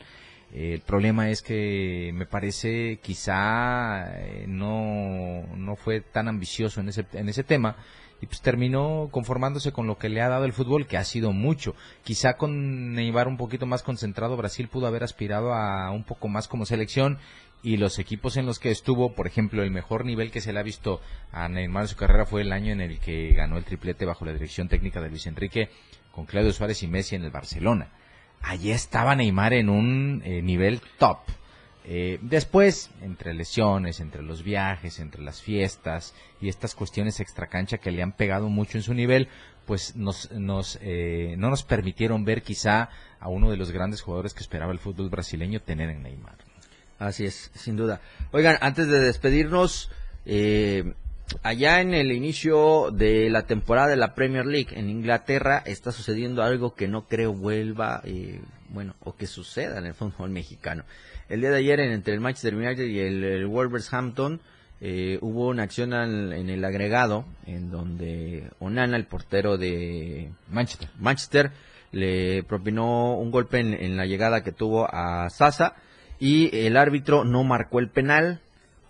[0.52, 7.04] el problema es que me parece quizá eh, no, no fue tan ambicioso en ese,
[7.12, 7.76] en ese tema
[8.20, 11.32] y pues terminó conformándose con lo que le ha dado el fútbol, que ha sido
[11.32, 11.74] mucho.
[12.02, 16.48] Quizá con Neymar un poquito más concentrado, Brasil pudo haber aspirado a un poco más
[16.48, 17.18] como selección
[17.62, 20.60] y los equipos en los que estuvo, por ejemplo, el mejor nivel que se le
[20.60, 21.00] ha visto
[21.32, 24.24] a Neymar en su carrera fue el año en el que ganó el triplete bajo
[24.24, 25.68] la dirección técnica de Luis Enrique
[26.12, 27.90] con Claudio Suárez y Messi en el Barcelona
[28.42, 31.18] allí estaba Neymar en un eh, nivel top.
[31.88, 37.92] Eh, después, entre lesiones, entre los viajes, entre las fiestas y estas cuestiones extracancha que
[37.92, 39.28] le han pegado mucho en su nivel,
[39.66, 42.88] pues nos, nos, eh, no nos permitieron ver quizá
[43.20, 46.38] a uno de los grandes jugadores que esperaba el fútbol brasileño tener en Neymar.
[46.98, 48.00] Así es, sin duda.
[48.32, 49.90] Oigan, antes de despedirnos,
[50.24, 50.94] eh,
[51.42, 56.42] allá en el inicio de la temporada de la Premier League en Inglaterra está sucediendo
[56.42, 60.84] algo que no creo vuelva, eh, bueno, o que suceda en el fútbol mexicano.
[61.28, 64.40] El día de ayer entre el Manchester United y el, Wolverhampton
[64.80, 71.50] eh, hubo una acción en el agregado en donde Onana, el portero de Manchester, Manchester
[71.92, 75.74] le propinó un golpe en, en la llegada que tuvo a Sasa
[76.18, 78.40] y el árbitro no marcó el penal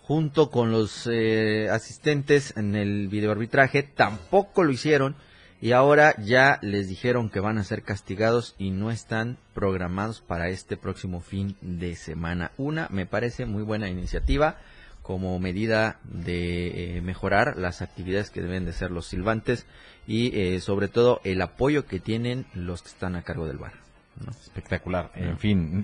[0.07, 5.17] junto con los eh, asistentes en el videoarbitraje, tampoco lo hicieron
[5.59, 10.47] y ahora ya les dijeron que van a ser castigados y no están programados para
[10.47, 12.51] este próximo fin de semana.
[12.57, 14.55] Una me parece muy buena iniciativa
[15.01, 19.65] como medida de eh, mejorar las actividades que deben de ser los silbantes
[20.07, 23.86] y eh, sobre todo el apoyo que tienen los que están a cargo del bar.
[24.29, 25.11] Espectacular.
[25.15, 25.83] En fin,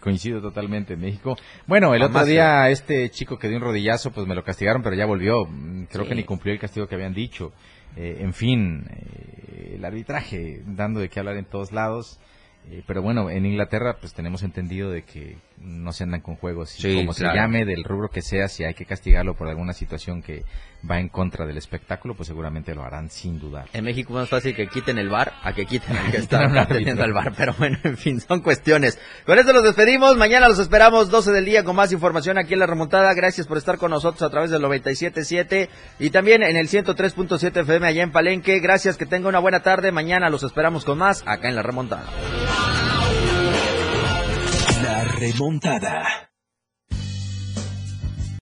[0.00, 1.36] coincido totalmente en México.
[1.66, 4.96] Bueno, el otro día este chico que dio un rodillazo, pues me lo castigaron, pero
[4.96, 5.44] ya volvió.
[5.46, 7.52] Mm, creo que ni cumplió el castigo que habían dicho.
[7.96, 12.18] Eh, en fin, eh, el arbitraje dando de qué hablar en todos lados.
[12.70, 16.76] Eh, pero bueno, en Inglaterra pues tenemos entendido de que no se andan con juegos
[16.82, 20.44] como se llame del rubro que sea, si hay que castigarlo por alguna situación que
[20.88, 23.66] va en contra del espectáculo, pues seguramente lo harán sin dudar.
[23.72, 26.44] En México es más fácil que quiten el bar a que quiten al que está
[26.60, 28.98] atendiendo al bar, pero bueno, en fin, son cuestiones.
[29.24, 32.60] Con esto los despedimos, mañana los esperamos 12 del día con más información aquí en
[32.60, 33.12] La Remontada.
[33.14, 37.86] Gracias por estar con nosotros a través del 97.7 y también en el 103.7 FM
[37.86, 38.58] allá en Palenque.
[38.60, 39.92] Gracias, que tenga una buena tarde.
[39.92, 42.06] Mañana los esperamos con más acá en La Remontada.
[45.22, 46.31] Remontada.